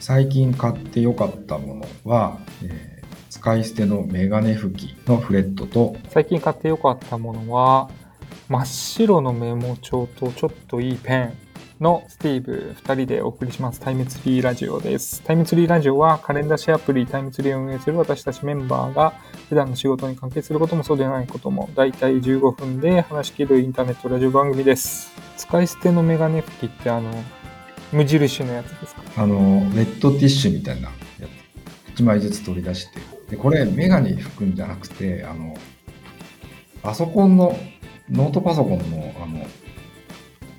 [0.00, 2.90] 最近買って良かったものは、えー
[3.40, 7.88] 使い捨てのメガネ拭きのフレットと、最近買って良かったものは、
[8.48, 11.49] 真っ白のメモ帳とちょっといいペン。
[11.80, 15.22] のスティーブ2人でお送りしますタイムツリーラジオです。
[15.22, 19.14] タイムツリーラジオはカレンダーシェアプリタイムツリーを運営する私たちメンバーが
[19.48, 25.10] 普段の仕事に関係することもそうでないこともだいたい15分で話し切るインターネットラジオ番組です。
[25.38, 27.10] 使い捨てのメガネ拭きってあの、
[27.92, 29.02] 無印のやつですか？
[29.16, 30.88] あの、ウェットティッシュみたいな
[31.18, 31.26] や
[31.96, 35.56] つ、1枚ずつ取り出して、で、これメガネ拭くんじゃなくて、あの、
[36.82, 37.56] パソコンの、
[38.10, 39.46] ノートパソコンの、あの、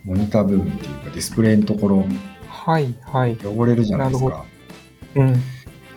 [0.04, 2.06] モニター部分っていうかディスプレイのところ
[2.48, 3.38] はいはい。
[3.44, 4.46] 汚れるじゃないですか。
[5.16, 5.36] うん。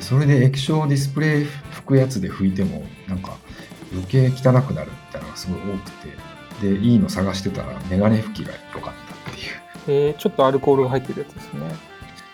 [0.00, 3.36] それで液晶ディスプレイ拭くやつで拭いても、なんか
[3.92, 5.90] 余計汚くなるみたいなのがすごい多く
[6.60, 11.60] て、で、いいの探してたらメガネ拭きが良かったっていうえー、ちょっとアルコールが入ってるやつですね。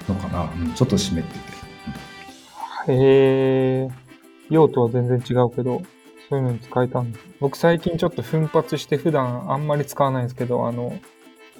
[0.08, 0.52] のかな。
[0.54, 1.38] うんちょっと湿ってて。
[2.92, 3.88] へえ、
[4.48, 5.82] 用途は全然違うけど、
[6.28, 7.18] そういうのに使えたんだ。
[7.40, 10.98] 僕最近ちょっと奮発して普段あんまり使わないんですけど、あの、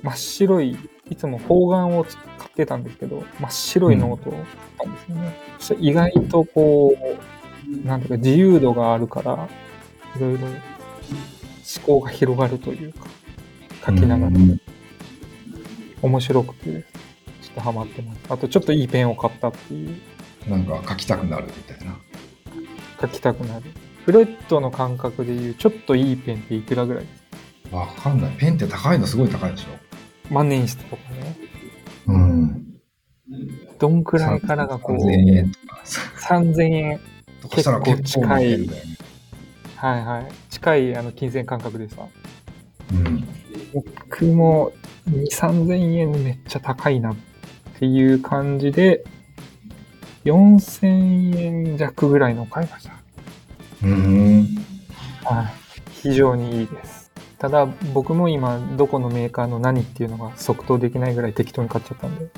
[0.02, 0.76] 真っ白い、
[1.10, 4.46] いつも方眼を使ってたんですけど、真っ白いノートを買っ
[4.78, 5.36] たんですよね。
[5.58, 9.48] そしたら意外とこう、なんていうか自由度があるから、
[10.16, 10.56] いろいろ思
[11.86, 13.06] 考が広がるというか、
[13.86, 14.60] 書きながらうん
[16.02, 16.64] 面白くて、
[17.42, 18.20] ちょっとハマってます。
[18.30, 20.00] あとちょっといいペンを買ったっていう。
[20.48, 21.96] なんか書きたくなるみたいな。
[23.00, 23.64] 書きたくなる。
[24.06, 28.36] フレットの感覚でいうちょっといいペンっていくらぐらいですわかんない。
[28.38, 29.68] ペンって高いのすごい高いでしょ。
[30.30, 31.36] 万年筆とかね。
[32.06, 32.66] うん。
[33.78, 35.82] どんくらいからがこう、3000円とか。
[36.34, 37.00] 3000円。
[37.50, 38.68] 結構近いね。
[39.76, 40.32] はいはい。
[40.50, 42.06] 近いあの金銭感覚でさ。
[42.92, 43.26] うん。
[43.72, 44.72] 僕も
[45.08, 47.16] 2、3000円めっちゃ高いなっ
[47.78, 49.04] ていう感じで、
[50.24, 52.92] 4000円弱ぐらいのを買いました。
[53.82, 54.46] うん。
[55.24, 55.46] はい。
[56.02, 56.99] 非常にいいです。
[57.40, 62.28] ただ、僕も今、どこのメーカーの何っていうのが即答できないぐらい適当に買っちゃったんで、ちょ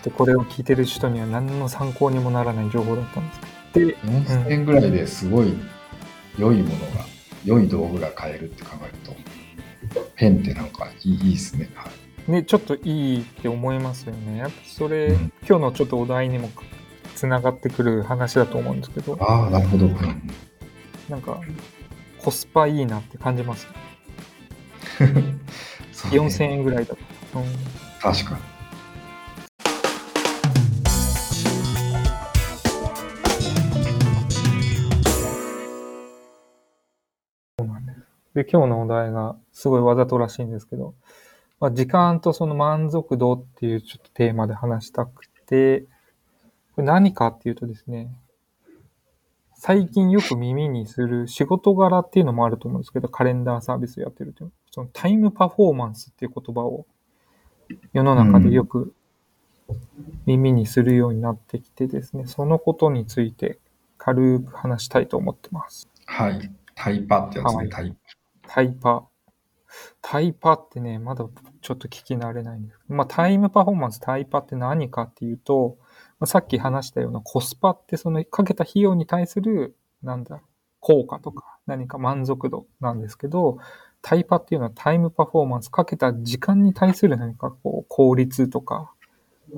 [0.02, 3.40] とこれを聞いてる人には何の参考にもならない情報だったんです
[3.72, 3.86] けど。
[3.86, 5.54] で、4000円ぐらいですごい
[6.36, 7.06] 良いものが、
[7.44, 8.92] 良い道具が買えるって考える
[9.94, 10.70] と、ペンってなん。
[10.70, 11.70] かいいいいですね。
[11.76, 11.88] は
[12.26, 12.32] い。
[12.32, 14.38] ね、ちょっといいって思いますよね。
[14.38, 15.32] やっぱそれ、うん。
[15.48, 16.50] 今日のちょっとお題にも
[17.14, 18.78] つながってくる話だと思うん。
[18.78, 19.86] ですけど、ああ、なるほど。
[19.86, 19.94] うん。
[21.08, 21.22] なん。
[21.22, 21.40] か、
[22.18, 23.68] コスパいいなって感じます。
[25.92, 27.40] そうね4000円ぐらいだと。
[27.40, 27.44] うん
[28.00, 28.58] 確かに。
[38.34, 40.94] で、今日のお題がすごいわざとらしいんですけど、
[41.58, 45.80] まあ、時間とその満足度っていうちょっとテーマで話したくて、
[46.76, 48.12] これ何かっていうとですね、
[49.54, 56.86] 最近よく耳にする仕事柄っていうのもあると思うんですけど、カレンダーサービスやってるという、そのタイムパフォーマンスっていう言葉を
[57.92, 58.94] 世の中でよく
[60.26, 63.58] 耳にするようになってきてですね、そのことについて
[63.98, 65.88] 軽く話したいと思ってます。
[66.06, 66.50] はい。
[66.74, 67.96] タイパってやつね、はいタイ
[68.46, 69.04] タイパ。
[70.00, 71.26] タイパってね、まだ
[71.60, 75.76] ちょっと聞き慣れないんですけど、まあタイムパフォーマンス、タイパって何かっていうと、
[76.18, 80.40] まあ、さっき話したようなコスパってそのかけた費用に対する、なんだ、
[80.80, 83.58] 効果とか何か満足度なんですけど、
[84.08, 88.90] タイパっていうのはタイムパフォーマンスかけた時間に対する何かこう効率とか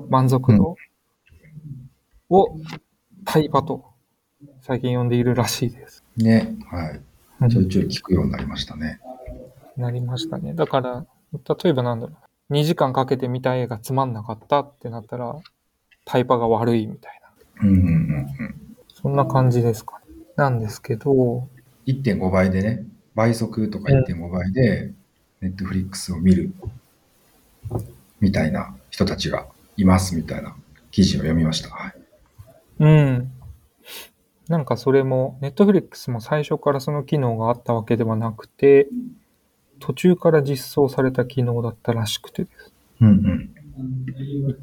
[0.09, 0.75] 満足度
[2.29, 2.57] を
[3.23, 3.85] タイパと
[4.59, 6.03] 最近呼んでいるらしいです。
[6.17, 6.53] ね。
[6.69, 7.01] はい。
[7.43, 8.99] うんちょいちょい聞くようになりましたね。
[9.77, 10.53] なりましたね。
[10.53, 12.13] だから、例えばなんだろ
[12.49, 12.53] う。
[12.53, 15.33] 2時間かけて見た映画つまんなかったってなったら、
[16.03, 17.21] タイパが悪いみたい
[17.55, 17.69] な。
[17.69, 17.89] うんうんうんう
[18.49, 18.77] ん。
[18.89, 20.13] そんな感じですかね。
[20.35, 21.47] なんですけど、
[21.87, 22.85] 1.5倍でね、
[23.21, 24.91] 倍速とか1.5倍で、
[25.41, 26.51] ネットフリックスを見る、
[28.19, 29.47] みたいな人たちが
[29.77, 30.55] いますみたいな
[30.91, 31.69] 記事を読みました。
[31.69, 31.93] はい。
[32.79, 33.31] うん。
[34.47, 38.87] なんかそれも、ネットフリックスも最初からその機能があったわけではなくて、
[39.79, 42.73] 途中から実装された機能だったらしくてです。
[43.01, 43.49] うんうん。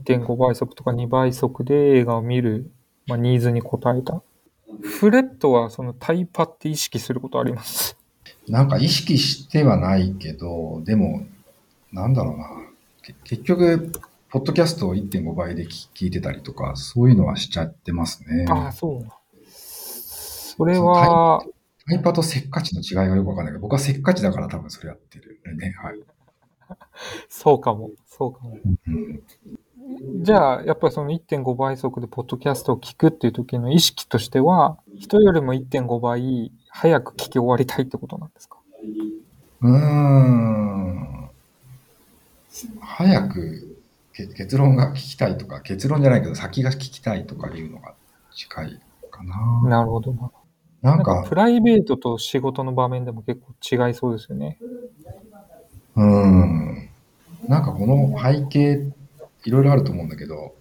[0.05, 2.71] 1.5倍速とか2倍速で映画を見る、
[3.07, 4.23] まあ、ニーズに応えた。
[4.83, 7.97] フレットはそのタイパって意識することあります。
[8.53, 11.27] なんか意識してはないけど、でも、
[11.93, 12.49] なんだろうな。
[13.03, 13.93] け結局、
[14.31, 18.47] ポッドキャストを1.5倍で聞聞いてたりとか、そういうのはしちゃってますね。
[18.49, 19.11] ああ、そうな。
[19.49, 21.43] それは、
[21.87, 25.75] タイパとせっかちの違いがよくわかんないけど、僕はせっかちだから多分それやってるね。
[25.83, 26.01] はい。
[27.29, 28.59] そうかも、そうかも。
[28.87, 29.23] うん
[30.21, 38.59] じゃあ、やっぱりその1.5倍速でポッドキャストを聞くっていう時の意識としては、人よりも1.5倍早く聞き終わりたいってことなんですか？
[39.63, 41.29] うーん。
[42.81, 43.77] 早く
[44.13, 47.95] け結論が聞きたいとか、結論じゃないけど先が聞きたいとかいうのが
[48.33, 48.81] 近い
[49.11, 49.69] かな。
[49.69, 50.31] なるほどな。
[50.81, 54.57] なんかなんか、プライベートと仕事の場面でも結構違いそうですよね。
[55.97, 56.89] うーん。
[57.49, 58.93] なんかこの背景、
[59.45, 60.55] いろいろあると思うんだけど、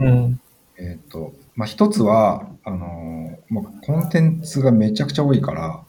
[0.00, 0.40] うん。
[0.78, 5.82] えっ、と、まあ、一つは、あのーもうコンテンツがめちゃくちゃ多いから、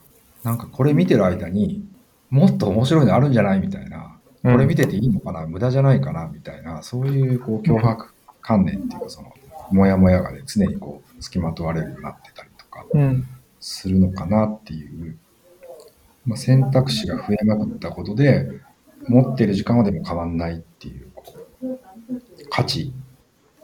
[0.44, 1.86] なんかこれ見てる間に
[2.30, 6.26] もっと面白いのあるんじゃないみたいな、これ見てていいのかな、無駄じゃないかな？
[6.32, 9.34] みたいな、そういうこう脅迫観念っていうか、その、
[9.70, 13.26] もやもやがね、常にこう、付きまとわれるようになってたりとかうん。
[13.60, 15.18] するのかなっていう、
[16.24, 18.48] まあ、選択肢が増えまくったことで、
[19.06, 21.78] 持ってる時間はでも変わんないっていう、こう
[22.48, 22.92] 価値、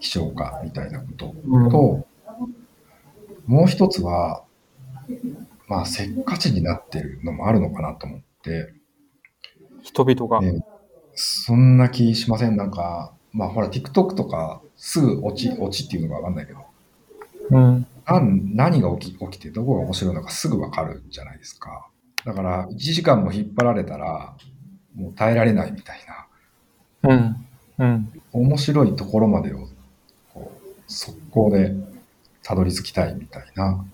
[0.01, 1.71] 希少価みたいなことうん。
[1.71, 2.07] と、
[3.47, 4.45] もう一つは、
[5.69, 8.73] まあ、せっかちになってるのもあるのかなと思って、
[9.83, 10.47] 人々が。
[10.47, 10.61] えー
[11.19, 12.59] そんな気しません？
[12.59, 16.59] なんか、まあほら、TikTok とかすぐ落ち、落ちっていうのがわかんないけど、
[17.53, 17.87] うん。
[18.05, 21.89] なん何が起き起きてどこが面白いのかすぐわかるじゃないですか。
[22.27, 24.37] だから、1時間も引っ張られたら、
[24.95, 26.01] もう耐えられないみたい
[27.03, 27.47] な、うん。
[27.79, 28.23] うん。
[28.35, 29.69] 面白いところまでを、
[30.35, 31.75] こう、速攻で
[32.47, 33.85] たどり着きたいみたいな、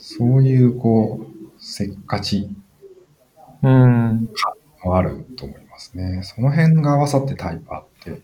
[0.00, 2.48] そういう、こう、せっかち
[3.62, 4.28] うん。
[4.82, 6.24] はあると思いますね。
[6.24, 8.22] その辺が合わさってタイパーって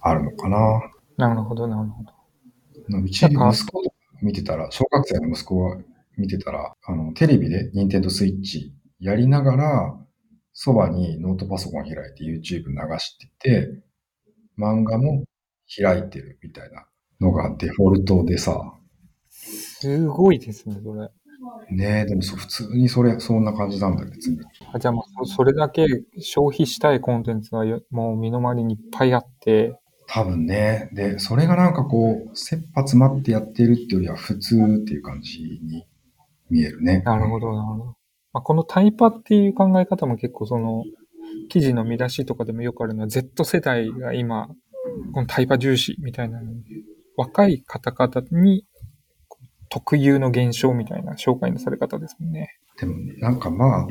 [0.00, 0.92] あるのかな。
[1.16, 2.12] なるほど、なるほど。
[3.02, 3.92] うち、息子
[4.22, 5.78] 見てたら、小学生の息子が
[6.16, 9.98] 見てたら、あの、テレビで任天堂スイッチやりながら、
[10.52, 13.82] そばにノートパソコン開いて YouTube 流してて、
[14.56, 15.24] 漫画も
[15.76, 16.86] 開いてるみたいな
[17.20, 18.74] のがデフォルトでさ、
[19.30, 21.08] すごいですね、それ。
[21.70, 24.38] ねえ、でもそ普通にそれ、そんな感じなんだよ、別に。
[24.72, 25.86] あじゃあもうそそれだけ
[26.18, 29.78] 消費したいコンテンツがよもう身の回りにいっぱいあって、
[30.08, 30.88] 多分ね。
[30.94, 35.86] で、それがなんかこう、切羽詰まってやってるっていうよりは普通っていう感じに
[36.48, 37.00] 見えるね。
[37.00, 37.84] なるほど、なるほど。
[37.84, 37.94] ま
[38.38, 40.82] あ、このタイパっていう考え方も結構その、
[41.50, 44.48] 記事の見出しとかでもよくあるのは、Z 世代が今、
[45.12, 46.60] このタイパ重視みたいなので、
[47.18, 48.64] 若い方々に
[49.68, 52.56] 特有の現象みたいな紹介のされ方ですもんね。
[52.78, 53.86] でも、なんかまあ、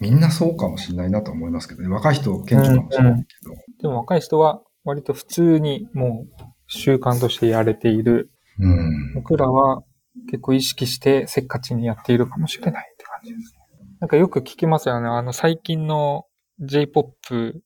[0.00, 1.88] みんなそうかもしれないなと思いますけどね。
[1.88, 3.54] 若い人、顕著かもしれないけど。
[3.80, 8.32] でも若い人は割と普通にもう習慣としてやれている。
[8.58, 9.14] うん。
[9.14, 9.84] 僕らは
[10.28, 13.60] 結構意識してせっかちにやっているかもしれないって感じですね。
[14.00, 15.06] なんかよく聞きますよね。
[15.06, 16.26] あの最近の
[16.58, 17.62] J-POP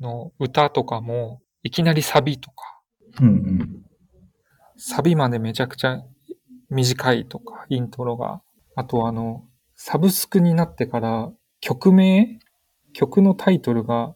[0.00, 2.82] の歌とかもいきなりサビとか、
[3.20, 3.87] うんうん。
[4.78, 6.02] サビまでめちゃくちゃ
[6.70, 8.40] 短いとか、イントロが。
[8.74, 9.44] あとあの、
[9.74, 11.30] サブスクになってから
[11.60, 12.38] 曲名
[12.92, 14.14] 曲のタイトルが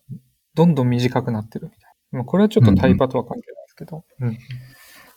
[0.55, 1.81] どんどん短くなってるみたい
[2.13, 2.19] な。
[2.19, 4.05] まあこれはちょっとタイパとは関係ないですけど。
[4.21, 4.39] うん。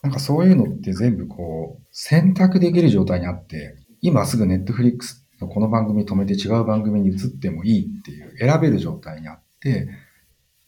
[0.01, 9.89] なんかそういうのって全部こう、選択できる状態にあって、今すぐネットフリックスのこの番組止めて違う番組に移ってもいいっていう選べる状態にあって、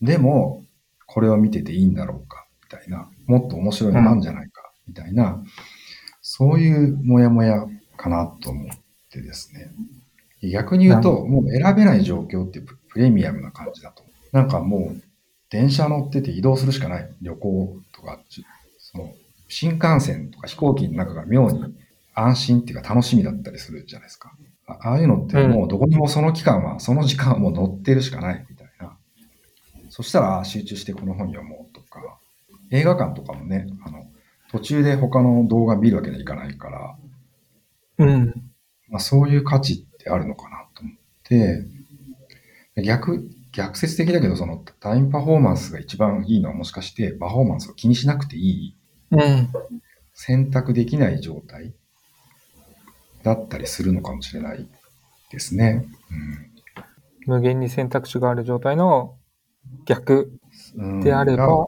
[0.02, 0.64] でも、
[1.06, 4.57] これを見てていいんだろうか、みたいな、もっと面白いのなんじゃないか、
[4.88, 5.44] みたいな、
[6.22, 7.66] そういうモヤモヤ
[7.96, 8.68] かなと思っ
[9.10, 9.72] てですね。
[10.52, 14.04] 逆に言うと、もう選べない状況ってププレミアムな感じだと。
[14.32, 15.02] なんかもう、
[15.50, 17.10] 電車乗ってて移動するしかない。
[17.22, 18.46] 旅行とか、ち
[18.78, 19.14] その
[19.48, 21.64] 新幹線とか飛行機の中が妙に
[22.14, 24.34] 安心っていうか楽しみだったりするじゃないですか。
[24.68, 28.98] あああいうのってもうどこにもその期間は、その時間はもう乗ってるしかないみたいな。
[29.90, 32.20] そしたらあ集中してこの本読もうとか、
[32.72, 34.06] 映画館とかもね、あの、
[34.52, 36.98] 途中で他の動画見るわけにはいかないから、
[38.00, 38.52] うん。
[38.90, 41.66] まあ、そういう価値ってあるのかなと思って、
[42.84, 48.78] 逆、逆説的だけど、そのタイムパフォーマンスが一番いいのはもしかしてパフォーマンスを気にしなくていい
[49.12, 49.50] うん。
[50.14, 51.74] 選択できない状態
[53.24, 54.68] だったりするのかもしれない
[55.32, 55.86] ですね。
[57.26, 59.18] 無限に選択肢がある状態の
[59.86, 60.32] 逆
[60.76, 61.68] うん、であれば、が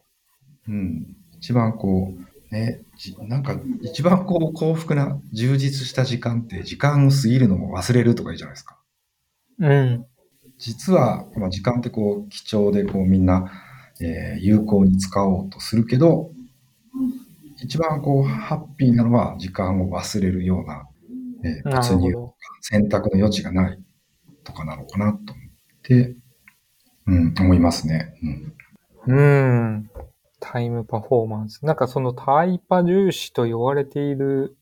[0.68, 8.78] うん、一番こう、ね、じなんか一番こう幸福な充実した時間って時間を過ぎるのも忘れるとかいいじゃないですか。
[9.60, 10.06] うん。
[10.58, 13.52] 実は、まあ、時間ってこう貴重でこうみんな、
[14.02, 16.32] えー有効に使おうとするけど、
[17.58, 20.88] 一番こうハッピーなのは時間を忘れるような、
[21.44, 22.14] えー没入。
[22.62, 23.80] 選択の余地がない
[24.44, 25.46] とかなのかなと思っ
[25.84, 26.16] て、
[27.08, 28.14] うん、思いますね。
[29.08, 29.16] うん。
[29.16, 29.90] うん。
[30.40, 31.66] タイムパフォーマンス。
[31.66, 34.56] なんかそのタイパ重視と言われている、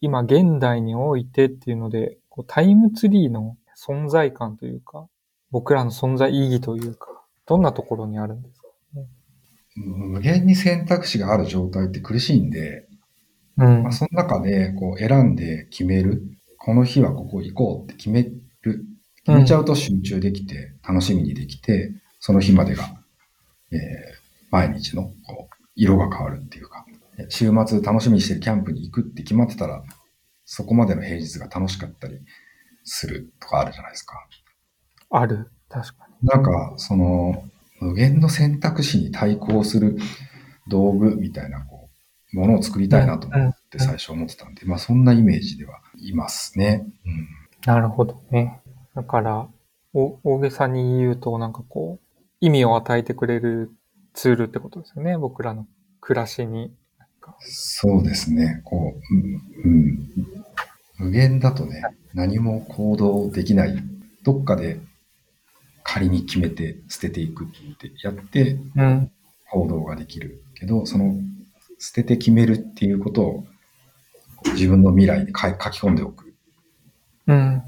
[0.00, 5.06] 今現代においてっていうので、こうタイムツリーの存在感というか、
[5.50, 8.68] 僕らの存在意義というか、どんなところにあるんですか？
[9.76, 12.88] 無限に選択肢がある状態って苦しいんで、
[13.56, 13.92] うんまあ、。
[13.92, 16.22] その中でこう選んで決める。
[16.58, 18.24] この日はここ行こうって決め
[18.62, 18.84] る。
[19.24, 22.84] 決めちゃうと集中できて、楽しみにできて、その日までが、
[23.70, 23.78] えー
[24.50, 26.84] 毎日のこう色が変わるっていうか、
[27.28, 29.82] 週末楽しみにしてるキャンプに行くって決まってたら、
[30.44, 32.20] そこまでの平日が楽しかったり
[32.84, 34.14] するとかあるじゃないですか。
[35.10, 35.50] ある。
[35.68, 36.28] 確かに。
[36.28, 37.44] なんか、その、
[37.80, 39.96] 無限の選択肢に対抗する
[40.68, 41.90] 道具みたいな、こ
[42.32, 46.86] う、ものを作りたいなと思って最初思ってたんで、まあそんなイメージではいますね。
[47.06, 47.28] うん。
[47.66, 48.60] なるほどね。
[48.94, 49.48] だから、
[49.94, 53.70] お大げさに言うと、なんかこう、意味を与えてくれる
[54.18, 55.16] ツールってことですよね。
[55.16, 55.68] 僕らの
[56.00, 56.72] 暮らしに。
[57.38, 58.62] そうですね。
[58.64, 59.14] こう、
[59.64, 60.08] うん、うん。
[60.98, 61.82] 無限だとね、
[62.14, 63.76] 何も行動できない。
[64.24, 64.80] どっかで
[65.84, 67.46] 仮に決めて捨てていくっ
[67.76, 69.12] てやってうん。
[69.52, 71.14] 行動ができるけど、その
[71.78, 73.44] 捨てて決めるっていうことを
[74.46, 76.34] 自分の未来に書き込んでおく
[77.28, 77.62] うん。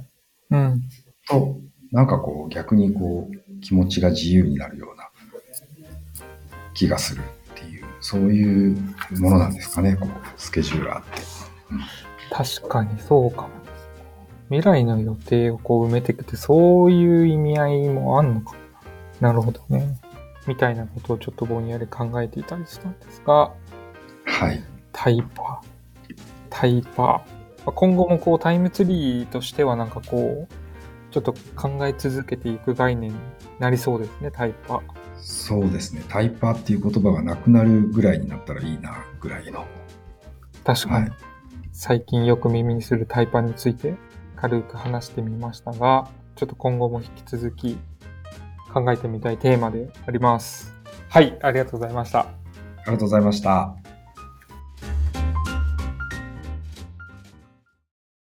[0.51, 0.83] うん。
[1.29, 1.61] と、
[1.93, 4.90] なんかこう逆にこう気持ちが自由になるような
[6.81, 7.21] 気がする
[7.53, 8.77] っていう、そういう
[9.19, 11.23] ものなんですかね、こうスケジューラーって。
[12.31, 13.49] 確かにそうかも。
[14.49, 18.57] 未来の予定をこう埋めていくって、そういう意味合いもあんのか
[19.21, 19.29] な。
[19.29, 20.01] なるほどね。
[20.47, 23.53] みたいなことをちょっとぼんやり考えていたりしたんですが、
[24.25, 24.65] はい。
[24.93, 26.17] タイパー。
[26.49, 27.07] タイパー。
[27.07, 27.23] ま
[27.67, 33.17] あ今後もこうタイムツリーとしてはなんかこう、ちょっと考え続けていく概念に
[33.59, 35.00] なりそうですね、タイパー。
[35.21, 36.03] そうですね。
[36.09, 39.67] タイパーっていう言葉がなくなるぐらいになったらいいな、ぐらいの。
[40.65, 41.13] 確かに、はい。
[41.73, 43.95] 最近よく耳にするタイパーについて
[44.37, 47.79] 軽く話してみましたが、ちょっと今後も引き続き
[48.73, 50.75] 考えてみたいテーマであります。
[51.09, 52.21] はい、ありがとうございました。
[52.21, 52.27] あ
[52.87, 53.90] りがとうございました。